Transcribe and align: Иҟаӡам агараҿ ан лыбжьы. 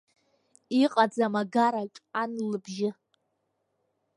Иҟаӡам 0.83 1.33
агараҿ 1.41 1.93
ан 2.21 2.31
лыбжьы. 2.51 2.89